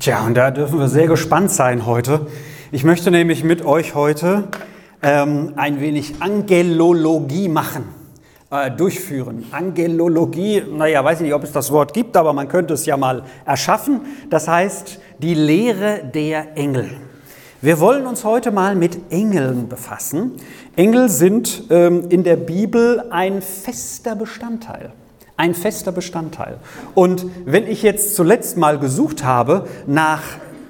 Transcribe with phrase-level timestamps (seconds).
[0.00, 2.26] Tja, und da dürfen wir sehr gespannt sein heute.
[2.72, 4.48] Ich möchte nämlich mit euch heute
[5.02, 7.84] ähm, ein wenig Angelologie machen,
[8.50, 9.44] äh, durchführen.
[9.52, 12.96] Angelologie, naja, weiß ich nicht, ob es das Wort gibt, aber man könnte es ja
[12.96, 14.00] mal erschaffen.
[14.30, 16.90] Das heißt, die Lehre der Engel.
[17.60, 20.32] Wir wollen uns heute mal mit Engeln befassen.
[20.76, 24.92] Engel sind ähm, in der Bibel ein fester Bestandteil.
[25.36, 26.58] Ein fester Bestandteil.
[26.94, 30.22] Und wenn ich jetzt zuletzt mal gesucht habe nach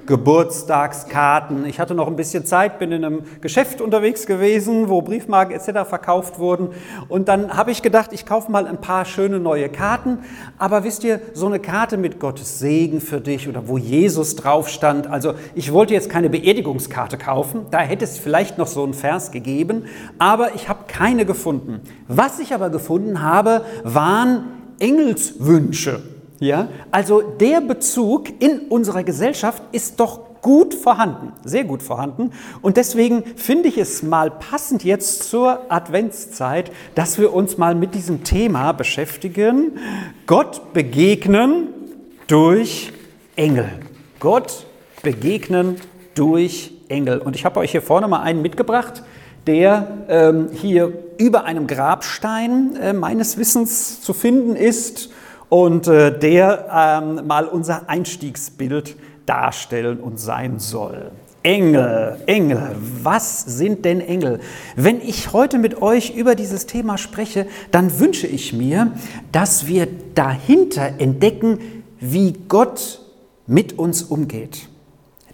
[0.07, 1.65] Geburtstagskarten.
[1.67, 5.89] Ich hatte noch ein bisschen Zeit, bin in einem Geschäft unterwegs gewesen, wo Briefmarken etc.
[5.89, 6.69] verkauft wurden.
[7.09, 10.19] Und dann habe ich gedacht, ich kaufe mal ein paar schöne neue Karten.
[10.59, 14.69] Aber wisst ihr, so eine Karte mit Gottes Segen für dich oder wo Jesus drauf
[14.69, 15.07] stand.
[15.07, 17.67] Also ich wollte jetzt keine Beerdigungskarte kaufen.
[17.71, 19.85] Da hätte es vielleicht noch so einen Vers gegeben.
[20.19, 21.81] Aber ich habe keine gefunden.
[22.09, 24.45] Was ich aber gefunden habe, waren
[24.79, 26.14] Engelswünsche.
[26.41, 26.69] Ja?
[26.91, 32.31] Also der Bezug in unserer Gesellschaft ist doch gut vorhanden, sehr gut vorhanden.
[32.61, 37.95] Und deswegen finde ich es mal passend jetzt zur Adventszeit, dass wir uns mal mit
[37.95, 39.79] diesem Thema beschäftigen.
[40.27, 41.69] Gott begegnen
[42.27, 42.93] durch
[43.37, 43.71] Engel.
[44.21, 44.67] Gott
[45.03, 45.77] begegnen
[46.15, 47.21] durch Engel.
[47.21, 49.03] Und ich habe euch hier vorne mal einen mitgebracht,
[49.47, 55.11] der ähm, hier über einem Grabstein äh, meines Wissens zu finden ist
[55.55, 56.67] und äh, der
[57.01, 61.13] ähm, mal unser Einstiegsbild darstellen und sein soll.
[61.45, 62.75] Engel, Engel,
[63.05, 64.41] was sind denn Engel?
[64.75, 68.95] Wenn ich heute mit euch über dieses Thema spreche, dann wünsche ich mir,
[69.31, 71.61] dass wir dahinter entdecken,
[72.01, 73.03] wie Gott
[73.47, 74.69] mit uns umgeht.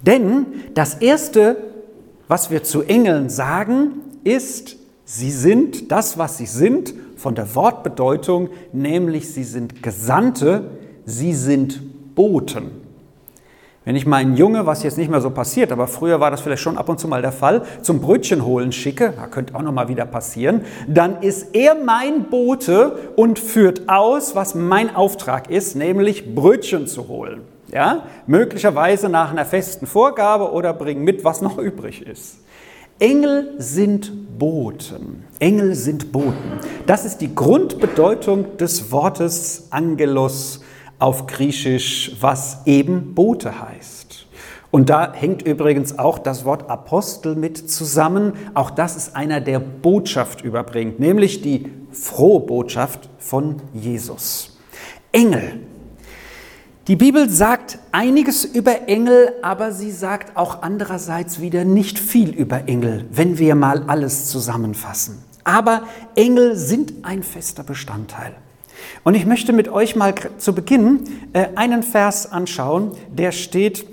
[0.03, 1.57] Denn das Erste,
[2.29, 3.93] was wir zu Engeln sagen,
[4.25, 10.71] ist, sie sind das, was sie sind von der Wortbedeutung, nämlich sie sind Gesandte,
[11.05, 12.71] sie sind Boten.
[13.85, 16.63] Wenn ich meinen Junge, was jetzt nicht mehr so passiert, aber früher war das vielleicht
[16.63, 19.73] schon ab und zu mal der Fall, zum Brötchen holen schicke, da könnte auch noch
[19.73, 25.77] mal wieder passieren, dann ist er mein Bote und führt aus, was mein Auftrag ist,
[25.77, 27.43] nämlich Brötchen zu holen.
[27.71, 28.05] Ja?
[28.27, 32.39] Möglicherweise nach einer festen Vorgabe oder bring mit, was noch übrig ist.
[33.01, 35.25] Engel sind Boten.
[35.39, 36.61] Engel sind Boten.
[36.85, 40.61] Das ist die Grundbedeutung des Wortes Angelos
[40.99, 44.27] auf Griechisch, was eben Bote heißt.
[44.71, 48.35] Und da hängt übrigens auch das Wort Apostel mit zusammen.
[48.53, 54.59] Auch das ist einer, der Botschaft überbringt, nämlich die frohe Botschaft von Jesus.
[55.11, 55.61] Engel
[56.89, 62.69] die Bibel sagt einiges über Engel, aber sie sagt auch andererseits wieder nicht viel über
[62.69, 65.19] Engel, wenn wir mal alles zusammenfassen.
[65.45, 65.83] Aber
[66.17, 68.35] Engel sind ein fester Bestandteil.
[69.05, 73.87] Und ich möchte mit euch mal zu Beginn äh, einen Vers anschauen, der steht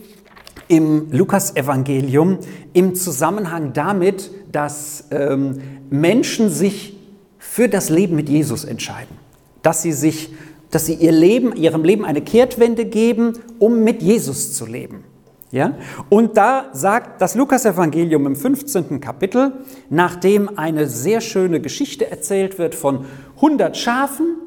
[0.69, 2.39] im Lukas-Evangelium
[2.73, 6.97] im Zusammenhang damit, dass ähm, Menschen sich
[7.37, 9.15] für das Leben mit Jesus entscheiden,
[9.61, 10.33] dass sie sich
[10.71, 15.03] dass sie ihr Leben, ihrem Leben eine Kehrtwende geben, um mit Jesus zu leben.
[15.51, 15.73] Ja?
[16.09, 18.99] Und da sagt das Lukasevangelium im 15.
[18.99, 19.53] Kapitel,
[19.89, 23.05] nachdem eine sehr schöne Geschichte erzählt wird von
[23.37, 24.37] 100 Schafen,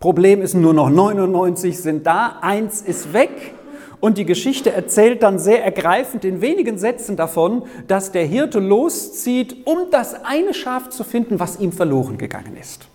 [0.00, 3.54] Problem ist nur noch 99 sind da, eins ist weg.
[4.00, 9.66] Und die Geschichte erzählt dann sehr ergreifend in wenigen Sätzen davon, dass der Hirte loszieht,
[9.66, 12.87] um das eine Schaf zu finden, was ihm verloren gegangen ist.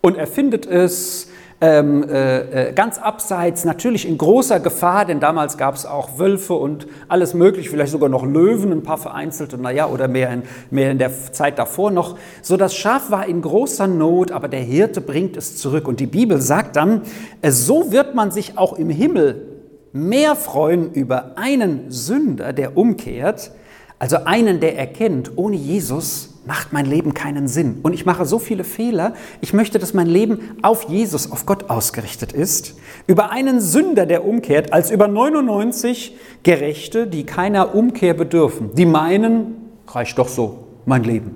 [0.00, 1.28] Und er findet es
[1.60, 6.52] ähm, äh, äh, ganz abseits, natürlich in großer Gefahr, denn damals gab es auch Wölfe
[6.52, 10.90] und alles Mögliche, vielleicht sogar noch Löwen, ein paar vereinzelte, naja, oder mehr in, mehr
[10.90, 12.18] in der Zeit davor noch.
[12.42, 15.88] So, das Schaf war in großer Not, aber der Hirte bringt es zurück.
[15.88, 17.02] Und die Bibel sagt dann,
[17.40, 19.46] äh, so wird man sich auch im Himmel
[19.92, 23.50] mehr freuen über einen Sünder, der umkehrt,
[23.98, 27.80] also einen, der erkennt, ohne Jesus macht mein Leben keinen Sinn.
[27.82, 29.14] Und ich mache so viele Fehler.
[29.40, 32.76] Ich möchte, dass mein Leben auf Jesus, auf Gott ausgerichtet ist.
[33.06, 38.74] Über einen Sünder, der umkehrt, als über 99 Gerechte, die keiner Umkehr bedürfen.
[38.74, 39.56] Die meinen,
[39.88, 41.34] reicht doch so, mein Leben.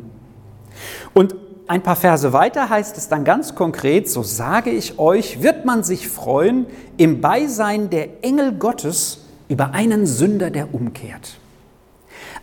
[1.13, 1.35] Und
[1.67, 5.83] ein paar Verse weiter heißt es dann ganz konkret, so sage ich euch, wird man
[5.83, 11.40] sich freuen im Beisein der Engel Gottes über einen Sünder, der umkehrt.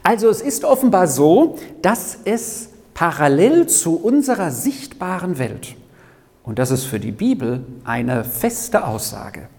[0.07, 5.75] Also es ist offenbar so, dass es parallel zu unserer sichtbaren Welt,
[6.45, 9.49] und das ist für die Bibel eine feste Aussage,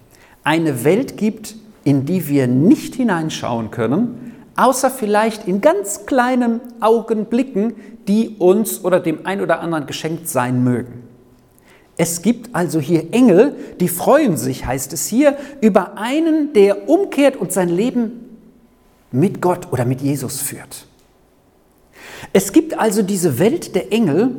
[0.44, 1.54] eine Welt gibt,
[1.84, 7.74] in die wir nicht hineinschauen können, außer vielleicht in ganz kleinen Augenblicken,
[8.08, 11.02] die uns oder dem ein oder anderen geschenkt sein mögen.
[11.98, 17.36] Es gibt also hier Engel, die freuen sich, heißt es hier, über einen, der umkehrt
[17.36, 18.27] und sein Leben
[19.10, 20.86] mit Gott oder mit Jesus führt.
[22.32, 24.34] Es gibt also diese Welt der Engel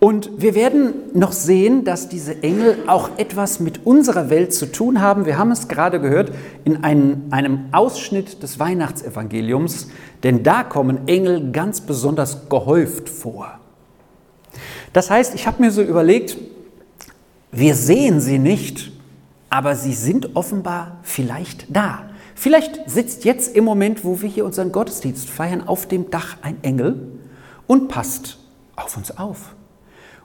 [0.00, 5.00] und wir werden noch sehen, dass diese Engel auch etwas mit unserer Welt zu tun
[5.00, 5.26] haben.
[5.26, 6.32] Wir haben es gerade gehört
[6.64, 9.88] in einem, einem Ausschnitt des Weihnachtsevangeliums,
[10.24, 13.60] denn da kommen Engel ganz besonders gehäuft vor.
[14.92, 16.36] Das heißt, ich habe mir so überlegt,
[17.52, 18.90] wir sehen sie nicht,
[19.50, 22.06] aber sie sind offenbar vielleicht da.
[22.34, 26.62] Vielleicht sitzt jetzt im Moment, wo wir hier unseren Gottesdienst feiern, auf dem Dach ein
[26.62, 27.18] Engel
[27.66, 28.38] und passt
[28.76, 29.54] auf uns auf.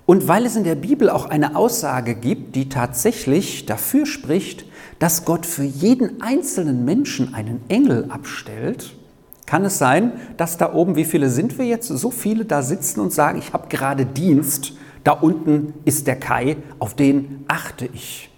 [0.05, 4.65] Und weil es in der Bibel auch eine Aussage gibt, die tatsächlich dafür spricht,
[4.99, 8.95] dass Gott für jeden einzelnen Menschen einen Engel abstellt,
[9.45, 12.99] kann es sein, dass da oben, wie viele sind wir jetzt, so viele da sitzen
[12.99, 14.73] und sagen, ich habe gerade Dienst
[15.07, 18.29] da unten ist der Kai, auf den achte ich.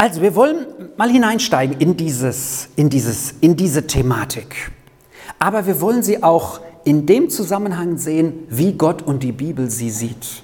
[0.00, 0.64] Also, wir wollen
[0.96, 4.72] mal hineinsteigen in, dieses, in, dieses, in diese Thematik.
[5.38, 9.90] Aber wir wollen sie auch in dem Zusammenhang sehen, wie Gott und die Bibel sie
[9.90, 10.42] sieht.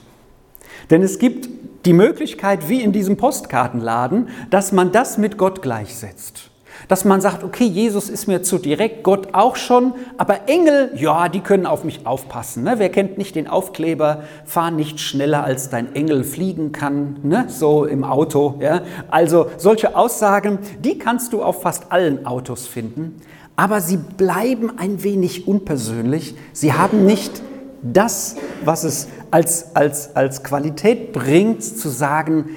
[0.90, 1.48] Denn es gibt
[1.86, 6.50] die Möglichkeit, wie in diesem Postkartenladen, dass man das mit Gott gleichsetzt.
[6.88, 11.28] Dass man sagt, okay, Jesus ist mir zu direkt, Gott auch schon, aber Engel, ja,
[11.28, 12.64] die können auf mich aufpassen.
[12.64, 12.75] Ne?
[12.78, 17.46] Wer kennt nicht den Aufkleber, fahr nicht schneller als dein Engel fliegen kann, ne?
[17.49, 18.56] so im Auto.
[18.61, 18.82] Ja?
[19.08, 23.20] Also solche Aussagen, die kannst du auf fast allen Autos finden,
[23.56, 26.37] aber sie bleiben ein wenig unpersönlich.
[26.52, 27.43] Sie haben nicht
[27.82, 32.50] das, was es als, als, als Qualität bringt, zu sagen,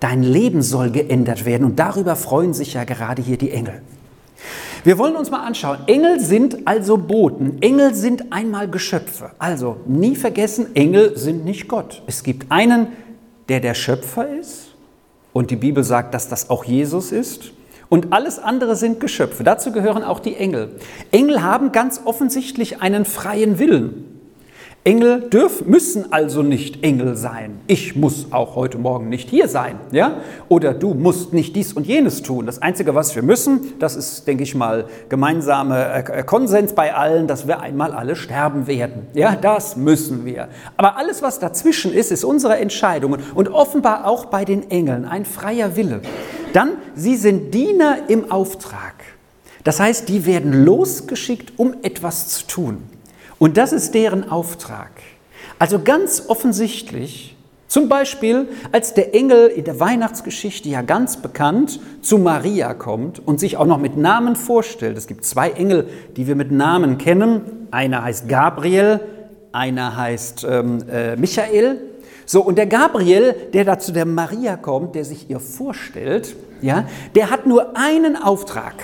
[0.00, 3.80] Dein Leben soll geändert werden und darüber freuen sich ja gerade hier die Engel.
[4.84, 5.78] Wir wollen uns mal anschauen.
[5.86, 7.60] Engel sind also Boten.
[7.60, 9.32] Engel sind einmal Geschöpfe.
[9.38, 12.02] Also nie vergessen, Engel sind nicht Gott.
[12.06, 12.88] Es gibt einen,
[13.48, 14.74] der der Schöpfer ist
[15.32, 17.52] und die Bibel sagt, dass das auch Jesus ist.
[17.88, 19.44] Und alles andere sind Geschöpfe.
[19.44, 20.78] Dazu gehören auch die Engel.
[21.12, 24.15] Engel haben ganz offensichtlich einen freien Willen.
[24.86, 27.58] Engel dürfen, müssen also nicht Engel sein.
[27.66, 30.18] Ich muss auch heute Morgen nicht hier sein, ja?
[30.48, 32.46] Oder du musst nicht dies und jenes tun.
[32.46, 37.26] Das Einzige, was wir müssen, das ist, denke ich mal, gemeinsamer äh, Konsens bei allen,
[37.26, 39.08] dass wir einmal alle sterben werden.
[39.12, 40.46] Ja, das müssen wir.
[40.76, 45.24] Aber alles, was dazwischen ist, ist unsere Entscheidung und offenbar auch bei den Engeln ein
[45.24, 46.00] freier Wille.
[46.52, 48.94] Dann, sie sind Diener im Auftrag.
[49.64, 52.95] Das heißt, die werden losgeschickt, um etwas zu tun.
[53.38, 54.90] Und das ist deren Auftrag.
[55.58, 57.36] Also ganz offensichtlich,
[57.68, 63.40] zum Beispiel, als der Engel in der Weihnachtsgeschichte ja ganz bekannt zu Maria kommt und
[63.40, 64.96] sich auch noch mit Namen vorstellt.
[64.96, 67.68] Es gibt zwei Engel, die wir mit Namen kennen.
[67.70, 69.00] Einer heißt Gabriel,
[69.52, 71.80] einer heißt ähm, äh, Michael.
[72.24, 76.86] So, und der Gabriel, der da zu der Maria kommt, der sich ihr vorstellt, ja,
[77.14, 78.74] der hat nur einen Auftrag,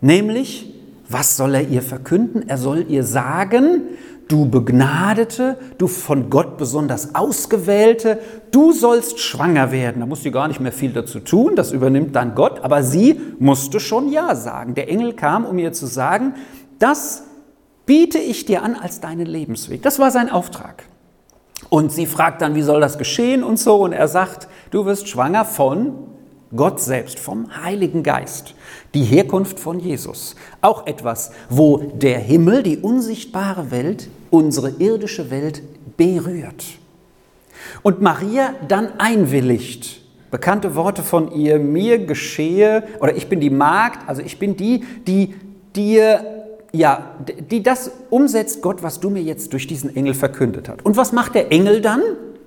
[0.00, 0.79] nämlich
[1.10, 2.48] was soll er ihr verkünden?
[2.48, 3.82] Er soll ihr sagen,
[4.28, 8.20] du Begnadete, du von Gott besonders Ausgewählte,
[8.52, 10.00] du sollst schwanger werden.
[10.00, 13.20] Da muss sie gar nicht mehr viel dazu tun, das übernimmt dann Gott, aber sie
[13.40, 14.74] musste schon Ja sagen.
[14.74, 16.34] Der Engel kam, um ihr zu sagen,
[16.78, 17.24] das
[17.86, 19.82] biete ich dir an als deinen Lebensweg.
[19.82, 20.84] Das war sein Auftrag.
[21.68, 25.08] Und sie fragt dann, wie soll das geschehen und so, und er sagt, du wirst
[25.08, 25.94] schwanger von
[26.54, 28.54] Gott selbst, vom Heiligen Geist,
[28.94, 30.34] die Herkunft von Jesus.
[30.60, 35.62] Auch etwas, wo der Himmel, die unsichtbare Welt, unsere irdische Welt
[35.96, 36.64] berührt.
[37.82, 40.00] Und Maria dann einwilligt.
[40.30, 44.84] Bekannte Worte von ihr, mir geschehe, oder ich bin die Magd, also ich bin die,
[45.06, 45.34] die
[45.74, 46.40] dir
[46.72, 47.16] ja,
[47.50, 50.84] die das umsetzt, Gott, was du mir jetzt durch diesen Engel verkündet hast.
[50.84, 52.00] Und was macht der Engel dann?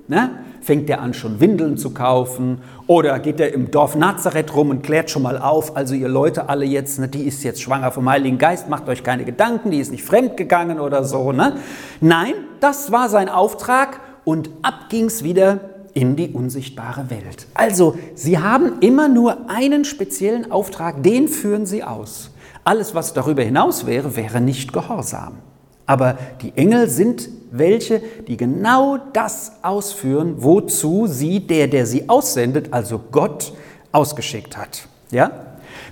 [0.07, 0.31] Ne?
[0.63, 2.59] Fängt er an, schon Windeln zu kaufen?
[2.87, 6.47] Oder geht er im Dorf Nazareth rum und klärt schon mal auf, also ihr Leute
[6.47, 9.79] alle jetzt, ne, die ist jetzt schwanger vom Heiligen Geist, macht euch keine Gedanken, die
[9.79, 11.33] ist nicht fremdgegangen oder so.
[11.33, 11.57] Ne?
[11.99, 15.59] Nein, das war sein Auftrag und ab ging's wieder
[15.93, 17.47] in die unsichtbare Welt.
[17.53, 22.31] Also, sie haben immer nur einen speziellen Auftrag, den führen sie aus.
[22.63, 25.39] Alles, was darüber hinaus wäre, wäre nicht Gehorsam.
[25.85, 32.69] Aber die Engel sind welche, die genau das ausführen, wozu sie, der, der sie aussendet,
[32.71, 33.53] also Gott,
[33.91, 34.87] ausgeschickt hat.
[35.11, 35.31] Ja?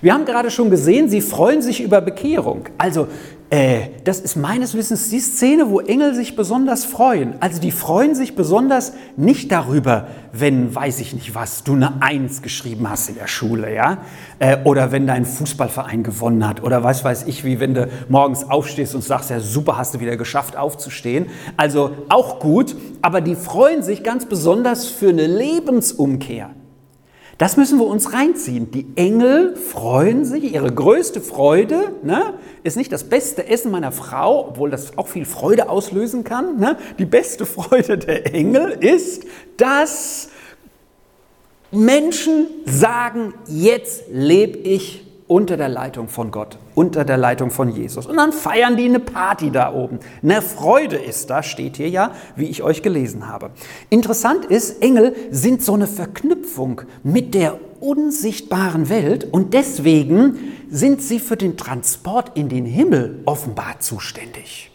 [0.00, 2.64] Wir haben gerade schon gesehen, sie freuen sich über Bekehrung.
[2.78, 3.06] Also
[3.52, 7.34] Äh, das ist meines Wissens die Szene, wo Engel sich besonders freuen.
[7.40, 12.40] Also die freuen sich besonders nicht darüber, wenn, weiß ich nicht was, du eine Eins
[12.40, 13.98] geschrieben hast in der Schule, ja?
[14.38, 16.62] Äh, oder wenn dein Fußballverein gewonnen hat.
[16.62, 20.00] Oder was weiß ich, wie wenn du morgens aufstehst und sagst, ja super, hast du
[20.00, 21.26] wieder geschafft aufzustehen.
[21.58, 26.54] Also auch gut, aber die freuen sich ganz besonders für eine Lebensumkehr.
[27.42, 28.70] Das müssen wir uns reinziehen.
[28.70, 34.46] Die Engel freuen sich, ihre größte Freude ne, ist nicht das beste Essen meiner Frau,
[34.50, 36.60] obwohl das auch viel Freude auslösen kann.
[36.60, 36.76] Ne?
[37.00, 39.24] Die beste Freude der Engel ist,
[39.56, 40.28] dass
[41.72, 48.06] Menschen sagen, jetzt lebe ich unter der Leitung von Gott, unter der Leitung von Jesus.
[48.06, 49.98] Und dann feiern die eine Party da oben.
[50.22, 53.50] Eine Freude ist da, steht hier ja, wie ich euch gelesen habe.
[53.88, 60.38] Interessant ist, Engel sind so eine Verknüpfung mit der unsichtbaren Welt und deswegen
[60.70, 64.70] sind sie für den Transport in den Himmel offenbar zuständig.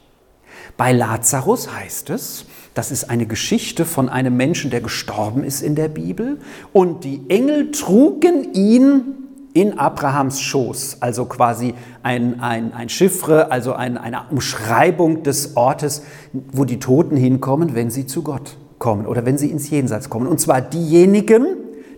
[0.75, 5.75] Bei Lazarus heißt es, das ist eine Geschichte von einem Menschen, der gestorben ist in
[5.75, 6.39] der Bibel.
[6.73, 9.26] Und die Engel trugen ihn
[9.57, 11.73] in Abrahams Schoß, also quasi
[12.03, 16.03] ein, ein, ein Chiffre, also ein, eine Umschreibung des Ortes,
[16.51, 20.27] wo die Toten hinkommen, wenn sie zu Gott kommen oder wenn sie ins Jenseits kommen.
[20.27, 21.47] Und zwar diejenigen,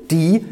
[0.09, 0.45] die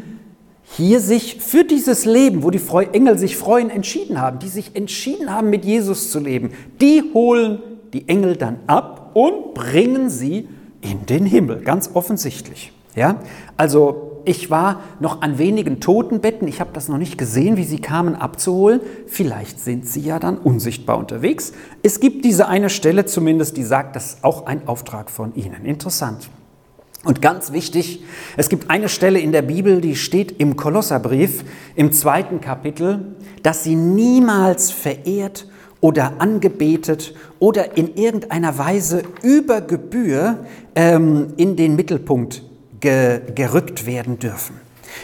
[0.64, 2.60] hier sich für dieses Leben, wo die
[2.92, 7.62] Engel sich freuen, entschieden haben, die sich entschieden haben, mit Jesus zu leben, die holen
[7.94, 10.46] die Engel dann ab und bringen sie
[10.82, 12.70] in den Himmel, ganz offensichtlich.
[12.94, 13.20] Ja?
[13.56, 16.48] Also ich war noch an wenigen Totenbetten.
[16.48, 18.80] Ich habe das noch nicht gesehen, wie sie kamen abzuholen.
[19.06, 21.52] Vielleicht sind sie ja dann unsichtbar unterwegs.
[21.82, 25.64] Es gibt diese eine Stelle zumindest, die sagt, das ist auch ein Auftrag von ihnen.
[25.64, 26.30] Interessant.
[27.04, 28.02] Und ganz wichtig,
[28.36, 31.44] es gibt eine Stelle in der Bibel, die steht im Kolosserbrief
[31.76, 35.46] im zweiten Kapitel, dass sie niemals verehrt
[35.80, 40.44] oder angebetet oder in irgendeiner Weise über Gebühr
[40.74, 42.42] ähm, in den Mittelpunkt
[42.80, 44.60] ge gerückt werden dürfen.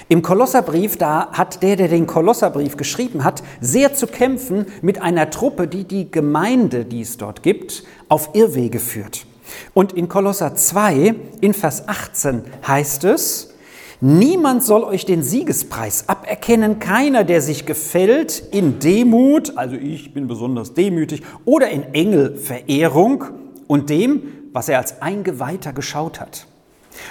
[0.08, 5.30] Im Kolosserbrief, da hat der, der den Kolosserbrief geschrieben hat, sehr zu kämpfen mit einer
[5.30, 9.26] Truppe, die die Gemeinde, die es dort gibt, auf Irrwege führt.
[9.72, 13.50] Und in Kolosser 2, in Vers 18 heißt es,
[14.00, 20.26] Niemand soll euch den Siegespreis aberkennen, keiner, der sich gefällt in Demut, also ich bin
[20.26, 23.24] besonders demütig, oder in Engelverehrung
[23.66, 26.46] und dem, was er als Eingeweihter geschaut hat.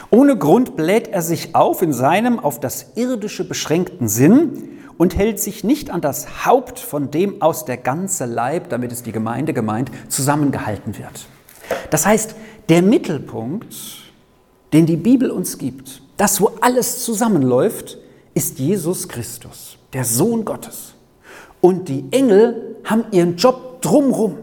[0.09, 5.39] Ohne Grund bläht er sich auf in seinem auf das Irdische beschränkten Sinn und hält
[5.39, 9.53] sich nicht an das Haupt, von dem aus der ganze Leib, damit ist die Gemeinde
[9.53, 11.27] gemeint, zusammengehalten wird.
[11.89, 12.35] Das heißt,
[12.69, 13.75] der Mittelpunkt,
[14.71, 17.97] den die Bibel uns gibt, das, wo alles zusammenläuft,
[18.33, 20.93] ist Jesus Christus, der Sohn Gottes.
[21.61, 24.37] Und die Engel haben ihren Job drumrum.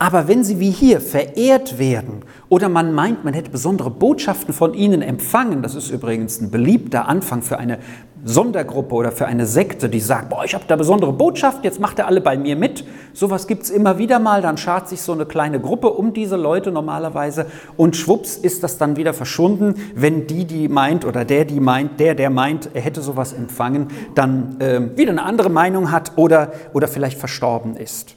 [0.00, 4.72] Aber wenn sie wie hier verehrt werden oder man meint, man hätte besondere Botschaften von
[4.72, 7.80] ihnen empfangen, das ist übrigens ein beliebter Anfang für eine
[8.24, 11.98] Sondergruppe oder für eine Sekte, die sagt, boah, ich habe da besondere Botschaft, jetzt macht
[11.98, 12.82] ihr alle bei mir mit.
[13.12, 16.36] Sowas gibt es immer wieder mal, dann schart sich so eine kleine Gruppe um diese
[16.36, 17.44] Leute normalerweise
[17.76, 22.00] und schwupps ist das dann wieder verschwunden, wenn die, die meint oder der, die meint,
[22.00, 26.52] der, der meint, er hätte sowas empfangen, dann äh, wieder eine andere Meinung hat oder,
[26.72, 28.16] oder vielleicht verstorben ist.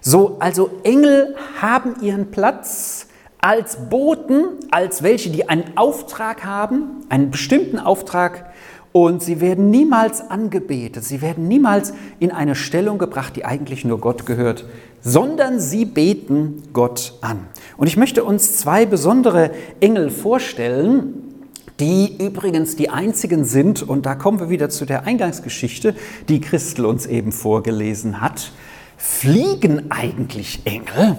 [0.00, 3.06] So, also Engel haben ihren Platz
[3.38, 8.46] als Boten, als welche, die einen Auftrag haben, einen bestimmten Auftrag,
[8.92, 13.98] und sie werden niemals angebetet, sie werden niemals in eine Stellung gebracht, die eigentlich nur
[13.98, 14.66] Gott gehört,
[15.02, 17.40] sondern sie beten Gott an.
[17.76, 19.50] Und ich möchte uns zwei besondere
[19.80, 21.34] Engel vorstellen,
[21.80, 25.96] die übrigens die einzigen sind, und da kommen wir wieder zu der Eingangsgeschichte,
[26.28, 28.52] die Christel uns eben vorgelesen hat,
[28.96, 31.16] Fliegen eigentlich Engel?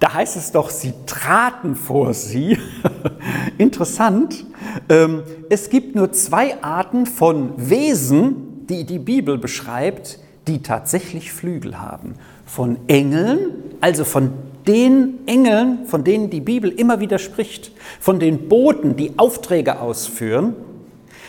[0.00, 2.58] Da heißt es doch, sie traten vor sie.
[3.58, 4.44] Interessant.
[4.88, 10.18] Ähm, es gibt nur zwei Arten von Wesen, die die Bibel beschreibt,
[10.48, 12.16] die tatsächlich Flügel haben.
[12.44, 14.32] Von Engeln, also von
[14.66, 20.54] den Engeln, von denen die Bibel immer wieder spricht, von den Boten, die Aufträge ausführen,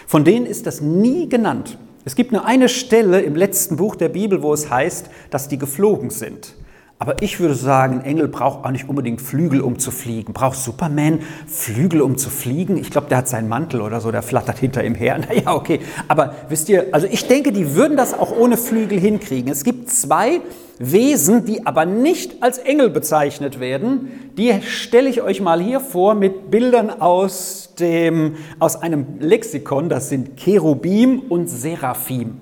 [0.07, 1.77] von denen ist das nie genannt.
[2.05, 5.57] Es gibt nur eine Stelle im letzten Buch der Bibel, wo es heißt, dass die
[5.57, 6.55] geflogen sind.
[6.99, 10.31] Aber ich würde sagen, ein Engel braucht auch nicht unbedingt Flügel, um zu fliegen.
[10.31, 12.77] Braucht Superman Flügel, um zu fliegen?
[12.77, 15.19] Ich glaube, der hat seinen Mantel oder so, der flattert hinter ihm her.
[15.27, 15.79] Naja, okay.
[16.07, 19.51] Aber wisst ihr, also ich denke, die würden das auch ohne Flügel hinkriegen.
[19.51, 20.41] Es gibt zwei
[20.79, 24.31] Wesen, die aber nicht als Engel bezeichnet werden.
[24.37, 29.89] Die stelle ich euch mal hier vor mit Bildern aus, dem, aus einem Lexikon.
[29.89, 32.37] Das sind Cherubim und Seraphim.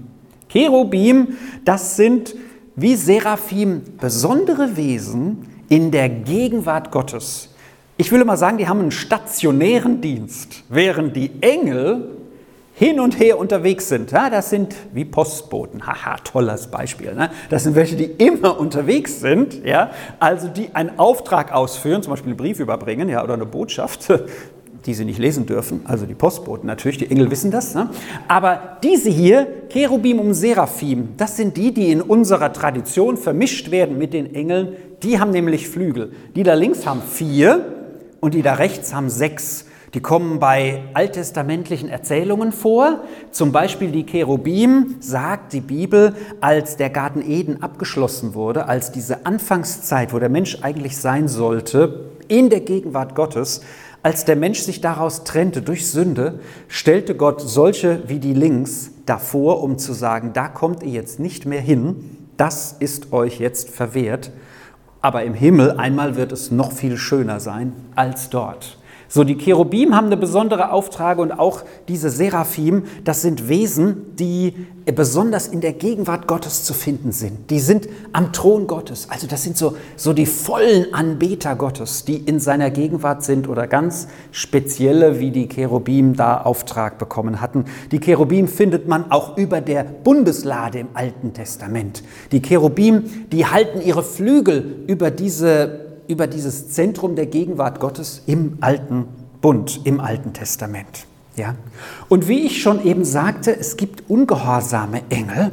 [0.49, 2.35] Cherubim, das sind
[2.75, 7.49] wie Seraphim besondere Wesen in der Gegenwart Gottes.
[7.97, 12.17] Ich will mal sagen, die haben einen stationären Dienst, während die Engel
[12.73, 14.11] hin und her unterwegs sind.
[14.11, 15.85] Ja, das sind wie Postboten.
[15.85, 17.13] Haha, tolles Beispiel.
[17.13, 17.29] Ne?
[17.49, 19.91] Das sind welche, die immer unterwegs sind, ja?
[20.19, 24.11] also die einen Auftrag ausführen, zum Beispiel einen Brief überbringen ja, oder eine Botschaft,
[24.85, 27.75] die sie nicht lesen dürfen, also die Postboten natürlich, die Engel wissen das.
[27.75, 27.89] Ne?
[28.27, 33.97] Aber diese hier, Cherubim und Seraphim, das sind die, die in unserer Tradition vermischt werden
[33.97, 34.75] mit den Engeln.
[35.03, 36.13] Die haben nämlich Flügel.
[36.35, 37.65] Die da links haben vier
[38.19, 39.65] und die da rechts haben sechs.
[39.93, 43.01] Die kommen bei alttestamentlichen Erzählungen vor.
[43.31, 49.25] Zum Beispiel die Cherubim sagt die Bibel, als der Garten Eden abgeschlossen wurde, als diese
[49.25, 53.61] Anfangszeit, wo der Mensch eigentlich sein sollte, in der Gegenwart Gottes,
[54.03, 59.61] als der Mensch sich daraus trennte durch Sünde, stellte Gott solche wie die links davor,
[59.61, 64.31] um zu sagen, da kommt ihr jetzt nicht mehr hin, das ist euch jetzt verwehrt,
[65.01, 68.77] aber im Himmel einmal wird es noch viel schöner sein als dort.
[69.13, 74.53] So, die Cherubim haben eine besondere Auftrage und auch diese Seraphim, das sind Wesen, die
[74.85, 77.49] besonders in der Gegenwart Gottes zu finden sind.
[77.49, 79.09] Die sind am Thron Gottes.
[79.09, 83.67] Also das sind so, so die vollen Anbeter Gottes, die in seiner Gegenwart sind oder
[83.67, 87.65] ganz spezielle, wie die Cherubim da Auftrag bekommen hatten.
[87.91, 92.01] Die Cherubim findet man auch über der Bundeslade im Alten Testament.
[92.31, 98.57] Die Cherubim, die halten ihre Flügel über diese über dieses Zentrum der Gegenwart Gottes im
[98.61, 99.05] Alten
[99.41, 101.05] Bund, im Alten Testament.
[101.35, 101.55] Ja?
[102.09, 105.51] Und wie ich schon eben sagte, es gibt ungehorsame Engel.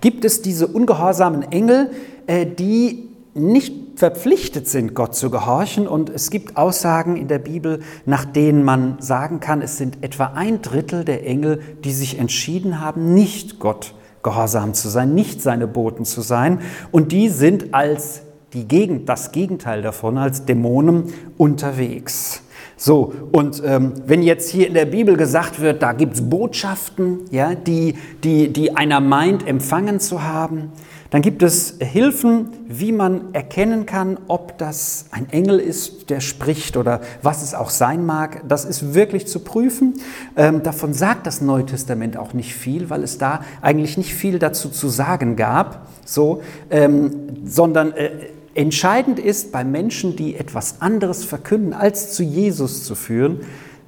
[0.00, 1.90] Gibt es diese ungehorsamen Engel,
[2.26, 5.86] äh, die nicht verpflichtet sind, Gott zu gehorchen.
[5.88, 10.32] Und es gibt Aussagen in der Bibel, nach denen man sagen kann, es sind etwa
[10.34, 15.66] ein Drittel der Engel, die sich entschieden haben, nicht Gott gehorsam zu sein, nicht seine
[15.66, 16.60] Boten zu sein.
[16.90, 18.22] Und die sind als
[18.54, 22.42] die Gegend, das Gegenteil davon als Dämonen unterwegs.
[22.76, 27.20] So, und ähm, wenn jetzt hier in der Bibel gesagt wird, da gibt es Botschaften,
[27.30, 27.94] ja, die,
[28.24, 30.72] die, die einer meint, empfangen zu haben,
[31.14, 36.76] dann gibt es Hilfen, wie man erkennen kann, ob das ein Engel ist, der spricht
[36.76, 38.42] oder was es auch sein mag.
[38.48, 39.94] Das ist wirklich zu prüfen.
[40.34, 44.40] Ähm, davon sagt das Neue Testament auch nicht viel, weil es da eigentlich nicht viel
[44.40, 47.12] dazu zu sagen gab, so, ähm,
[47.44, 48.10] sondern äh,
[48.54, 53.40] Entscheidend ist bei Menschen, die etwas anderes verkünden, als zu Jesus zu führen,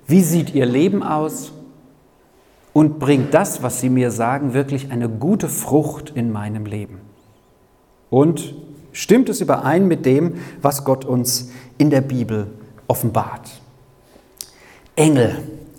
[0.09, 1.52] wie sieht ihr Leben aus
[2.72, 7.00] und bringt das, was sie mir sagen, wirklich eine gute Frucht in meinem Leben?
[8.11, 8.55] Und
[8.92, 12.48] stimmt es überein mit dem, was Gott uns in der Bibel
[12.88, 13.48] offenbart?
[14.96, 15.37] Engel,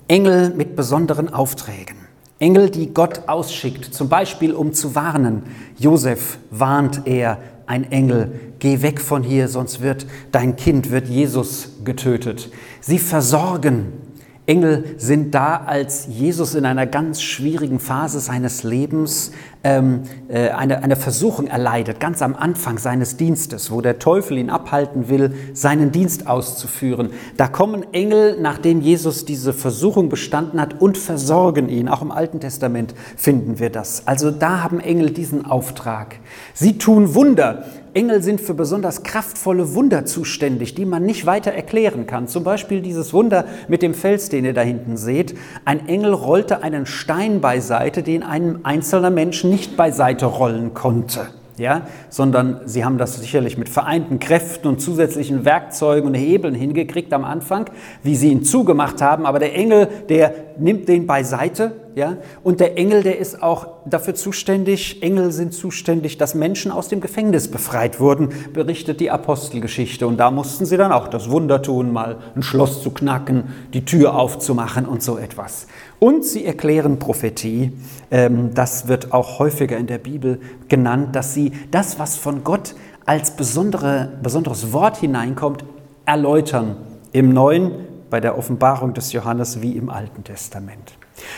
[0.08, 1.98] Engel mit besonderen Aufträgen.
[2.40, 5.44] Engel, die Gott ausschickt, zum Beispiel um zu warnen.
[5.78, 11.74] Josef warnt er ein Engel, geh weg von hier, sonst wird dein Kind, wird Jesus
[11.84, 12.50] getötet.
[12.82, 14.07] Sie versorgen.
[14.48, 19.34] Engel sind da, als Jesus in einer ganz schwierigen Phase seines Lebens
[19.66, 24.50] ähm, äh, eine, eine Versuchung erleidet, ganz am Anfang seines Dienstes, wo der Teufel ihn
[24.50, 27.10] abhalten will, seinen Dienst auszuführen.
[27.36, 31.90] Da kommen Engel, nachdem Jesus diese Versuchung bestanden hat, und versorgen ihn.
[31.90, 34.04] Auch im Alten Testament finden wir das.
[34.08, 36.20] Also da haben Engel diesen Auftrag.
[36.54, 37.66] Sie tun Wunder.
[37.94, 42.28] Engel sind für besonders kraftvolle Wunder zuständig, die man nicht weiter erklären kann.
[42.28, 45.36] Zum Beispiel dieses Wunder mit dem Fels, den ihr da hinten seht.
[45.66, 51.88] Ein Engel rollte einen Stein beiseite, den ein einzelner Mensch nicht beiseite rollen konnte ja,
[52.10, 57.24] sondern sie haben das sicherlich mit vereinten Kräften und zusätzlichen Werkzeugen und Hebeln hingekriegt am
[57.24, 57.70] Anfang,
[58.04, 59.26] wie sie ihn zugemacht haben.
[59.26, 64.14] Aber der Engel, der nimmt den beiseite, ja, und der Engel, der ist auch dafür
[64.14, 65.02] zuständig.
[65.02, 70.06] Engel sind zuständig, dass Menschen aus dem Gefängnis befreit wurden, berichtet die Apostelgeschichte.
[70.06, 73.84] Und da mussten sie dann auch das Wunder tun, mal ein Schloss zu knacken, die
[73.84, 75.66] Tür aufzumachen und so etwas.
[75.98, 77.72] Und sie erklären Prophetie.
[78.10, 82.76] Ähm, das wird auch häufiger in der Bibel genannt, dass sie das, was von Gott
[83.06, 85.64] als besondere, besonderes Wort hineinkommt,
[86.06, 86.78] erläutern.
[87.12, 87.72] Im Neuen,
[88.10, 90.94] bei der Offenbarung des Johannes wie im Alten Testament.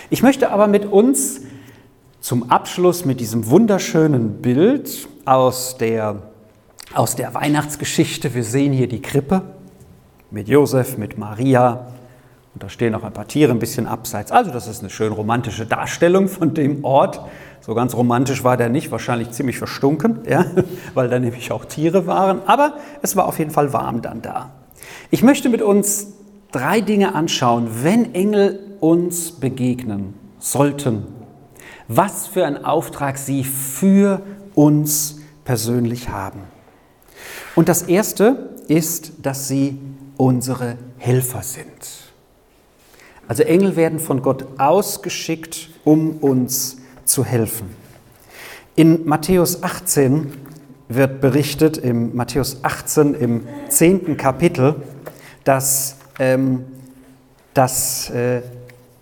[0.09, 1.41] Ich möchte aber mit uns
[2.19, 6.17] zum Abschluss mit diesem wunderschönen Bild aus der,
[6.93, 9.41] aus der Weihnachtsgeschichte, wir sehen hier die Krippe
[10.31, 11.87] mit Josef, mit Maria,
[12.59, 14.33] und da stehen auch ein paar Tiere ein bisschen abseits.
[14.33, 17.21] Also das ist eine schön romantische Darstellung von dem Ort.
[17.61, 20.45] So ganz romantisch war der nicht, wahrscheinlich ziemlich verstunken, ja,
[20.93, 22.41] weil da nämlich auch Tiere waren.
[22.47, 24.51] Aber es war auf jeden Fall warm dann da.
[25.09, 26.07] Ich möchte mit uns
[26.51, 31.05] drei Dinge anschauen, wenn Engel uns begegnen sollten.
[31.87, 34.21] Was für ein Auftrag sie für
[34.53, 36.41] uns persönlich haben.
[37.55, 39.79] Und das Erste ist, dass sie
[40.17, 42.08] unsere Helfer sind.
[43.29, 47.69] Also Engel werden von Gott ausgeschickt, um uns zu helfen.
[48.75, 50.33] In Matthäus 18
[50.87, 54.77] wird berichtet, im Matthäus 18 im zehnten Kapitel,
[55.43, 56.65] dass, ähm,
[57.53, 58.41] dass äh,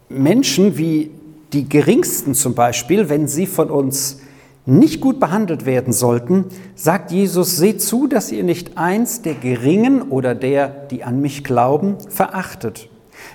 [0.09, 1.11] Menschen wie
[1.53, 4.19] die Geringsten zum Beispiel, wenn sie von uns
[4.65, 10.01] nicht gut behandelt werden sollten, sagt Jesus, seht zu, dass ihr nicht eins der Geringen
[10.01, 12.89] oder der, die an mich glauben, verachtet.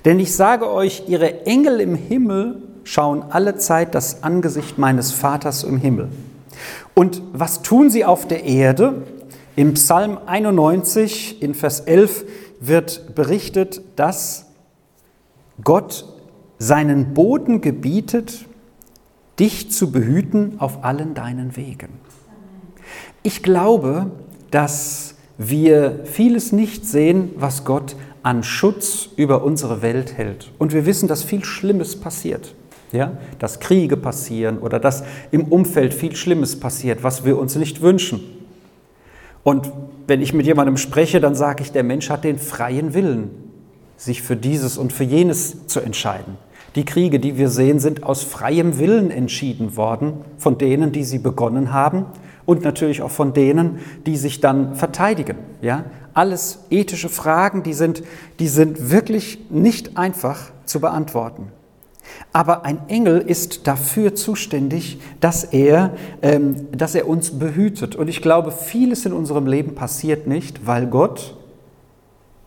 [0.05, 5.65] Denn ich sage euch, ihre Engel im Himmel schauen alle Zeit das Angesicht meines Vaters
[5.65, 6.09] im Himmel.
[6.95, 9.03] Und was tun sie auf der Erde?
[9.57, 12.25] Im Psalm 91 in Vers 11
[12.61, 14.47] wird berichtet, dass
[15.63, 16.07] Gott
[16.59, 18.47] seinen Boden gebietet,
[19.39, 21.89] dich zu behüten auf allen deinen Wegen.
[23.23, 24.11] Ich glaube,
[24.51, 30.51] dass wir vieles nicht sehen, was Gott an Schutz über unsere Welt hält.
[30.59, 32.55] Und wir wissen, dass viel Schlimmes passiert.
[32.93, 33.17] Ja?
[33.39, 38.21] Dass Kriege passieren oder dass im Umfeld viel Schlimmes passiert, was wir uns nicht wünschen.
[39.43, 39.73] Und
[40.07, 43.31] wenn ich mit jemandem spreche, dann sage ich, der Mensch hat den freien Willen,
[43.97, 46.37] sich für dieses und für jenes zu entscheiden.
[46.75, 51.19] Die Kriege, die wir sehen, sind aus freiem Willen entschieden worden von denen, die sie
[51.19, 52.07] begonnen haben
[52.47, 55.37] und natürlich auch von denen, die sich dann verteidigen.
[55.61, 55.85] Ja?
[56.15, 58.03] Alles ethische Fragen, die sind,
[58.39, 61.49] die sind wirklich nicht einfach zu beantworten.
[62.33, 67.95] Aber ein Engel ist dafür zuständig, dass er, ähm, dass er uns behütet.
[67.97, 71.37] Und ich glaube, vieles in unserem Leben passiert nicht, weil Gott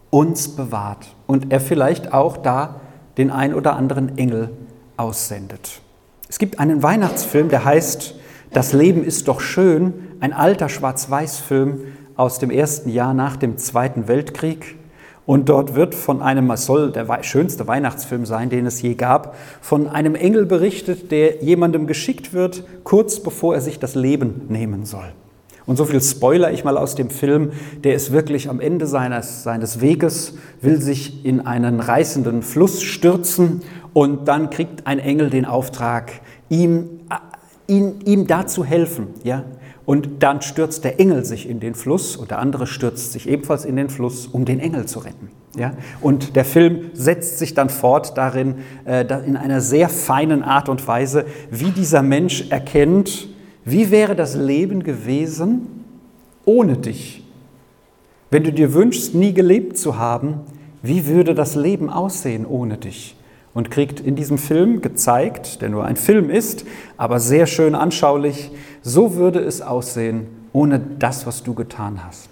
[0.10, 2.82] uns bewahrt und er vielleicht auch da
[3.18, 4.50] den ein oder anderen Engel
[4.98, 5.82] aussendet.
[6.30, 8.16] Es gibt einen Weihnachtsfilm, der heißt
[8.52, 11.82] Das Leben ist doch schön, ein alter Schwarz-Weiß-Film
[12.16, 14.76] aus dem ersten Jahr nach dem Zweiten Weltkrieg.
[15.26, 19.36] Und dort wird von einem, es soll der schönste Weihnachtsfilm sein, den es je gab,
[19.60, 24.86] von einem Engel berichtet, der jemandem geschickt wird, kurz bevor er sich das Leben nehmen
[24.86, 25.12] soll.
[25.68, 27.52] Und so viel Spoiler ich mal aus dem Film,
[27.84, 33.62] der ist wirklich am Ende seines, seines Weges, will sich in einen reißenden Fluss stürzen
[33.94, 36.12] und dann kriegt ein Engel den Auftrag,
[36.50, 39.08] ihm, äh, ihm, ihm da zu helfen.
[39.24, 39.44] Ja?
[39.86, 43.66] Und dann stürzt der Engel sich in den Fluss und der andere stürzt sich ebenfalls
[43.66, 45.30] in den Fluss, um den Engel zu retten.
[45.58, 45.74] Ja?
[46.02, 50.88] Und der Film setzt sich dann fort darin, äh, in einer sehr feinen Art und
[50.88, 53.30] Weise, wie dieser Mensch erkennt,
[53.66, 55.84] wie wäre das Leben gewesen
[56.46, 57.24] ohne dich?
[58.30, 60.42] Wenn du dir wünschst, nie gelebt zu haben,
[60.84, 63.18] wie würde das Leben aussehen ohne dich?
[63.56, 66.66] Und kriegt in diesem Film gezeigt, der nur ein Film ist,
[66.98, 68.52] aber sehr schön anschaulich,
[68.82, 72.30] so würde es aussehen ohne das, was du getan hast.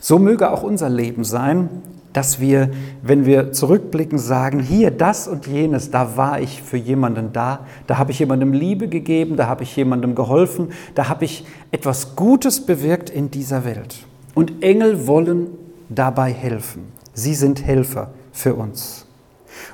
[0.00, 1.68] So möge auch unser Leben sein,
[2.14, 2.70] dass wir,
[3.02, 7.98] wenn wir zurückblicken, sagen, hier das und jenes, da war ich für jemanden da, da
[7.98, 12.64] habe ich jemandem Liebe gegeben, da habe ich jemandem geholfen, da habe ich etwas Gutes
[12.64, 14.06] bewirkt in dieser Welt.
[14.34, 15.48] Und Engel wollen
[15.88, 16.84] dabei helfen.
[17.12, 19.06] Sie sind Helfer für uns.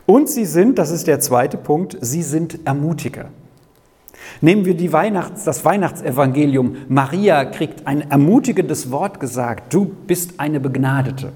[0.07, 3.27] Und sie sind, das ist der zweite Punkt, sie sind Ermutiger.
[4.41, 6.77] Nehmen wir die Weihnachts-, das Weihnachtsevangelium.
[6.89, 9.73] Maria kriegt ein ermutigendes Wort gesagt.
[9.75, 11.33] Du bist eine Begnadete.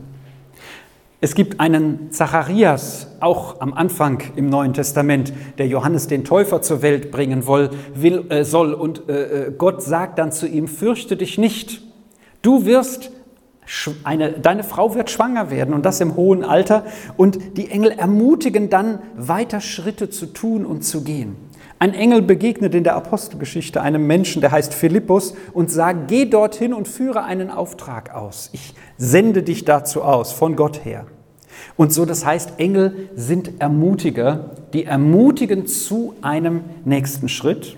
[1.25, 6.83] Es gibt einen Zacharias, auch am Anfang im Neuen Testament, der Johannes den Täufer zur
[6.83, 8.75] Welt bringen will, will, äh, soll.
[8.75, 11.81] Und äh, äh Gott sagt dann zu ihm, fürchte dich nicht.
[12.43, 13.11] Du wirst
[14.03, 16.85] eine, deine Frau wird schwanger werden und das im hohen Alter.
[17.17, 21.37] Und die Engel ermutigen dann, weiter Schritte zu tun und zu gehen.
[21.79, 26.73] Ein Engel begegnet in der Apostelgeschichte einem Menschen, der heißt Philippus, und sagt, geh dorthin
[26.73, 28.51] und führe einen Auftrag aus.
[28.53, 31.07] Ich sende dich dazu aus, von Gott her.
[31.77, 37.77] Und so, das heißt, Engel sind Ermutiger, die ermutigen zu einem nächsten Schritt.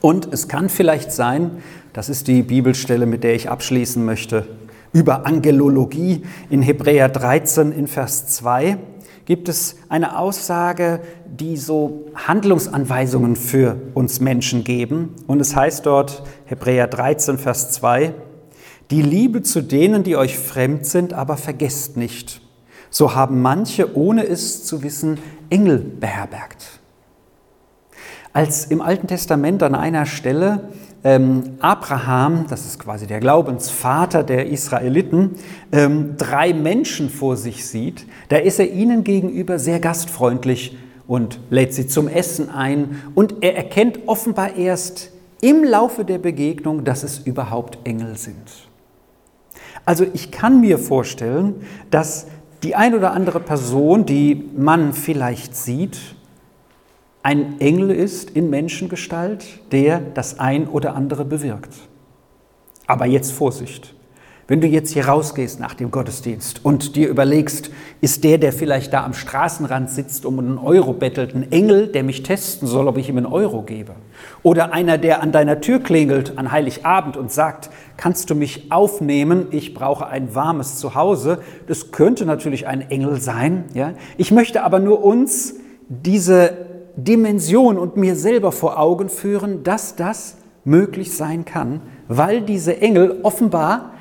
[0.00, 4.46] Und es kann vielleicht sein, das ist die Bibelstelle, mit der ich abschließen möchte,
[4.92, 8.78] über Angelologie in Hebräer 13 in Vers 2
[9.28, 15.14] gibt es eine Aussage, die so Handlungsanweisungen für uns Menschen geben.
[15.26, 18.14] Und es heißt dort, Hebräer 13, Vers 2,
[18.90, 22.40] die Liebe zu denen, die euch fremd sind, aber vergesst nicht.
[22.90, 25.18] So haben manche, ohne es zu wissen,
[25.50, 26.80] Engel beherbergt.
[28.32, 30.68] Als im Alten Testament an einer Stelle
[31.04, 35.36] ähm, Abraham, das ist quasi der Glaubensvater der Israeliten,
[35.72, 41.72] ähm, drei Menschen vor sich sieht, da ist er ihnen gegenüber sehr gastfreundlich und lädt
[41.72, 43.02] sie zum Essen ein.
[43.14, 48.68] Und er erkennt offenbar erst im Laufe der Begegnung, dass es überhaupt Engel sind.
[49.84, 52.26] Also ich kann mir vorstellen, dass
[52.62, 55.98] die ein oder andere Person, die man vielleicht sieht,
[57.22, 61.74] ein Engel ist in Menschengestalt, der das ein oder andere bewirkt.
[62.86, 63.94] Aber jetzt Vorsicht.
[64.50, 68.94] Wenn du jetzt hier rausgehst nach dem Gottesdienst und dir überlegst, ist der, der vielleicht
[68.94, 72.96] da am Straßenrand sitzt, um einen Euro bettelt, ein Engel, der mich testen soll, ob
[72.96, 73.92] ich ihm einen Euro gebe?
[74.42, 79.48] Oder einer, der an deiner Tür klingelt an Heiligabend und sagt, kannst du mich aufnehmen,
[79.50, 81.42] ich brauche ein warmes Zuhause?
[81.66, 83.64] Das könnte natürlich ein Engel sein.
[83.74, 83.92] Ja?
[84.16, 85.56] Ich möchte aber nur uns
[85.90, 86.52] diese
[86.96, 93.20] Dimension und mir selber vor Augen führen, dass das möglich sein kann, weil diese Engel
[93.24, 93.92] offenbar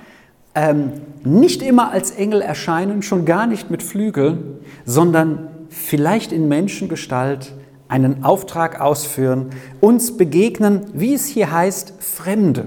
[0.58, 0.94] ähm,
[1.24, 7.54] nicht immer als Engel erscheinen, schon gar nicht mit Flügeln, sondern vielleicht in Menschengestalt
[7.88, 12.66] einen Auftrag ausführen, uns begegnen, wie es hier heißt, Fremde.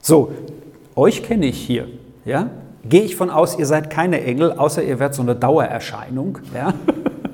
[0.00, 0.32] So,
[0.94, 1.88] euch kenne ich hier,
[2.24, 2.50] ja?
[2.88, 6.72] Gehe ich von aus, ihr seid keine Engel, außer ihr werdet so eine Dauererscheinung, ja?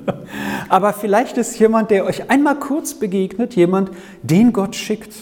[0.69, 3.91] Aber vielleicht ist jemand, der euch einmal kurz begegnet, jemand,
[4.23, 5.13] den Gott schickt,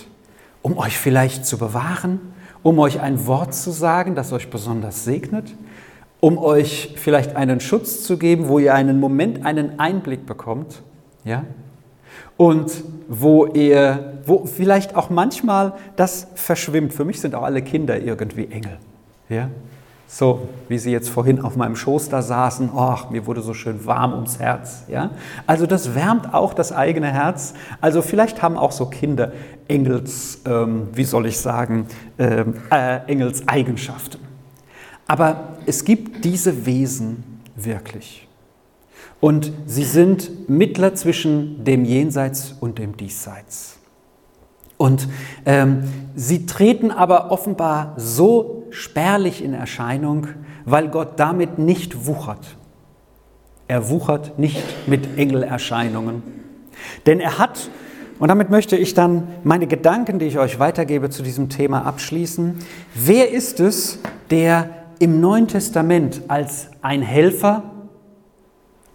[0.62, 2.33] um euch vielleicht zu bewahren,
[2.64, 5.54] um euch ein Wort zu sagen, das euch besonders segnet,
[6.20, 10.82] um euch vielleicht einen Schutz zu geben, wo ihr einen Moment einen Einblick bekommt,
[11.26, 11.44] ja?
[12.38, 12.72] Und
[13.08, 16.94] wo ihr, wo vielleicht auch manchmal das verschwimmt.
[16.94, 18.78] Für mich sind auch alle Kinder irgendwie Engel,
[19.30, 19.50] ja?
[20.16, 23.84] So wie sie jetzt vorhin auf meinem Schoß da saßen, ach, mir wurde so schön
[23.88, 24.84] warm ums Herz.
[24.88, 25.10] Ja?
[25.48, 27.56] Also das wärmt auch das eigene Herz.
[27.82, 29.32] Also vielleicht haben auch so Kinder
[29.68, 31.88] Engels, ähm, wie soll ich sagen,
[32.20, 34.20] ähm, äh, Engels Eigenschaften.
[35.08, 38.28] Aber es gibt diese Wesen wirklich.
[39.20, 43.80] Und sie sind Mittler zwischen dem Jenseits und dem Diesseits.
[44.84, 45.08] Und
[45.46, 50.28] ähm, sie treten aber offenbar so spärlich in Erscheinung,
[50.66, 52.58] weil Gott damit nicht wuchert.
[53.70, 56.22] Er wuchert nicht mit Engelerscheinungen.
[57.06, 57.70] Denn er hat,
[58.20, 62.60] und damit möchte ich dann meine Gedanken, die ich euch weitergebe, zu diesem Thema abschließen.
[62.94, 64.00] Wer ist es,
[64.32, 64.70] der
[65.00, 67.64] im Neuen Testament als ein Helfer,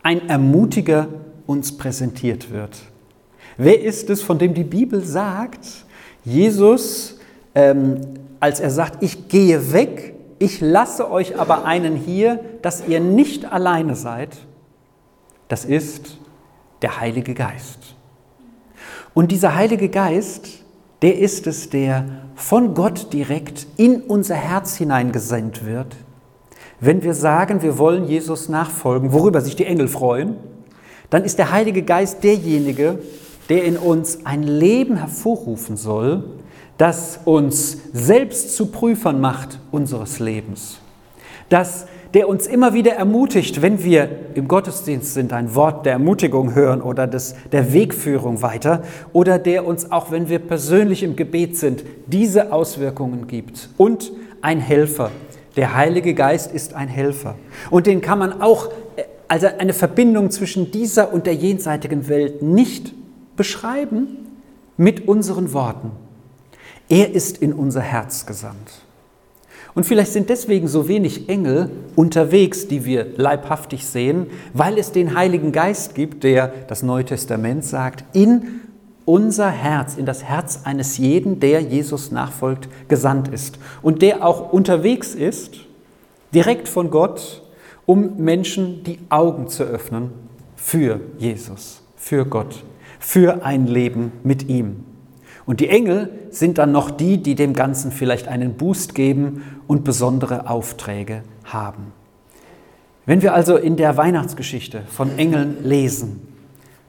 [0.02, 1.08] ein Ermutiger
[1.46, 2.76] uns präsentiert wird?
[3.58, 5.66] Wer ist es, von dem die Bibel sagt,
[6.24, 7.18] Jesus,
[7.56, 8.00] ähm,
[8.38, 13.52] als er sagt, ich gehe weg, ich lasse euch aber einen hier, dass ihr nicht
[13.52, 14.36] alleine seid,
[15.48, 16.18] das ist
[16.82, 17.96] der Heilige Geist.
[19.12, 20.46] Und dieser Heilige Geist,
[21.02, 22.04] der ist es, der
[22.36, 25.96] von Gott direkt in unser Herz hineingesendet wird.
[26.78, 30.36] Wenn wir sagen, wir wollen Jesus nachfolgen, worüber sich die Engel freuen,
[31.10, 33.00] dann ist der Heilige Geist derjenige,
[33.48, 36.24] der in uns ein Leben hervorrufen soll,
[36.76, 40.78] das uns selbst zu Prüfern macht unseres Lebens.
[41.48, 46.54] Das, der uns immer wieder ermutigt, wenn wir im Gottesdienst sind, ein Wort der Ermutigung
[46.54, 48.82] hören oder des, der Wegführung weiter,
[49.12, 53.70] oder der uns auch, wenn wir persönlich im Gebet sind, diese Auswirkungen gibt.
[53.76, 55.10] Und ein Helfer.
[55.56, 57.34] Der Heilige Geist ist ein Helfer.
[57.70, 62.42] Und den kann man auch, äh, also eine Verbindung zwischen dieser und der jenseitigen Welt
[62.42, 62.94] nicht
[63.38, 64.26] beschreiben
[64.76, 65.92] mit unseren Worten.
[66.90, 68.82] Er ist in unser Herz gesandt.
[69.74, 75.14] Und vielleicht sind deswegen so wenig Engel unterwegs, die wir leibhaftig sehen, weil es den
[75.14, 78.60] Heiligen Geist gibt, der, das Neue Testament sagt, in
[79.04, 83.58] unser Herz, in das Herz eines jeden, der Jesus nachfolgt, gesandt ist.
[83.82, 85.60] Und der auch unterwegs ist,
[86.34, 87.42] direkt von Gott,
[87.86, 90.10] um Menschen die Augen zu öffnen
[90.56, 92.64] für Jesus, für Gott
[92.98, 94.84] für ein Leben mit ihm.
[95.46, 99.82] Und die Engel sind dann noch die, die dem Ganzen vielleicht einen Boost geben und
[99.82, 101.92] besondere Aufträge haben.
[103.06, 106.20] Wenn wir also in der Weihnachtsgeschichte von Engeln lesen,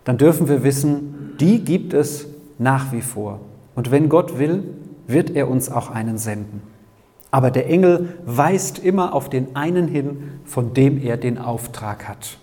[0.03, 3.39] dann dürfen wir wissen, die gibt es nach wie vor.
[3.75, 4.63] Und wenn Gott will,
[5.07, 6.61] wird er uns auch einen senden.
[7.31, 12.37] Aber der Engel weist immer auf den einen hin, von dem er den Auftrag hat.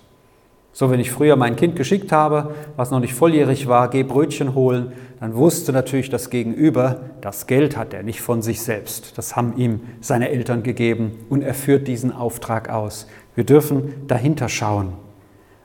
[0.78, 4.54] So, wenn ich früher mein Kind geschickt habe, was noch nicht volljährig war, geh Brötchen
[4.54, 9.16] holen, dann wusste natürlich das Gegenüber, das Geld hat er nicht von sich selbst.
[9.16, 13.06] Das haben ihm seine Eltern gegeben und er führt diesen Auftrag aus.
[13.34, 14.92] Wir dürfen dahinter schauen.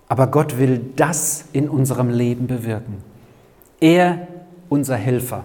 [0.08, 3.04] Aber Gott will das in unserem Leben bewirken.
[3.82, 4.30] Er,
[4.70, 5.44] unser Helfer,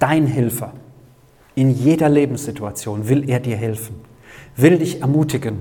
[0.00, 0.72] dein Helfer,
[1.54, 4.00] in jeder Lebenssituation will er dir helfen,
[4.56, 5.60] will dich ermutigen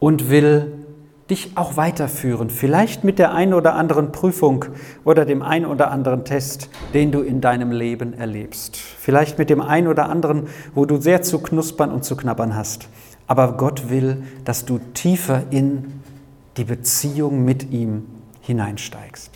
[0.00, 0.81] und will
[1.30, 4.64] dich auch weiterführen, vielleicht mit der einen oder anderen Prüfung
[5.04, 8.76] oder dem einen oder anderen Test, den du in deinem Leben erlebst.
[8.76, 12.88] Vielleicht mit dem einen oder anderen, wo du sehr zu knuspern und zu knabbern hast.
[13.26, 16.00] Aber Gott will, dass du tiefer in
[16.56, 18.06] die Beziehung mit ihm
[18.40, 19.30] hineinsteigst.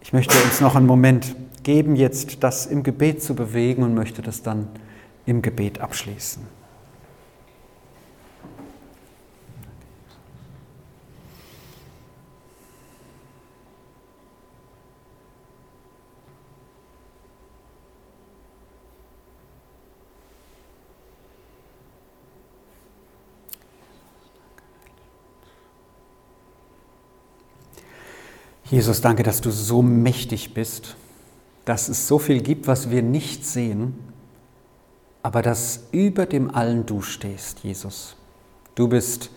[0.00, 4.22] Ich möchte uns noch einen Moment geben, jetzt das im Gebet zu bewegen und möchte
[4.22, 4.68] das dann
[5.26, 6.59] im Gebet abschließen.
[28.70, 30.96] Jesus, danke, dass du so mächtig bist,
[31.64, 33.94] dass es so viel gibt, was wir nicht sehen,
[35.22, 38.14] aber dass über dem allen du stehst, Jesus.
[38.76, 39.30] Du bist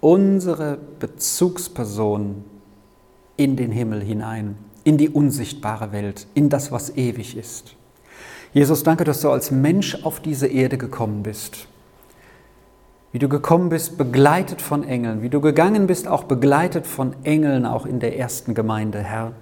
[0.00, 2.44] unsere Bezugsperson
[3.38, 7.74] in den Himmel hinein, in die unsichtbare Welt, in das, was ewig ist.
[8.52, 11.66] Jesus, danke, dass du als Mensch auf diese Erde gekommen bist
[13.12, 17.64] wie du gekommen bist, begleitet von Engeln, wie du gegangen bist, auch begleitet von Engeln,
[17.64, 19.32] auch in der ersten Gemeinde, Herr.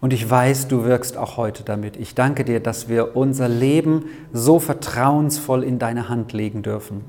[0.00, 1.96] Und ich weiß, du wirkst auch heute damit.
[1.96, 7.04] Ich danke dir, dass wir unser Leben so vertrauensvoll in deine Hand legen dürfen.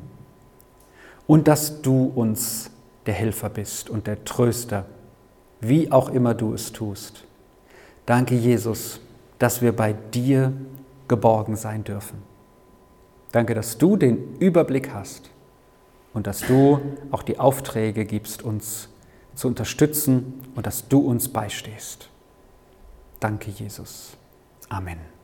[1.27, 2.71] Und dass du uns
[3.05, 4.85] der Helfer bist und der Tröster,
[5.61, 7.25] wie auch immer du es tust.
[8.07, 9.01] Danke, Jesus,
[9.37, 10.53] dass wir bei dir
[11.07, 12.23] geborgen sein dürfen.
[13.31, 15.29] Danke, dass du den Überblick hast
[16.13, 16.79] und dass du
[17.11, 18.89] auch die Aufträge gibst, uns
[19.35, 22.09] zu unterstützen und dass du uns beistehst.
[23.19, 24.17] Danke, Jesus.
[24.69, 25.18] Amen.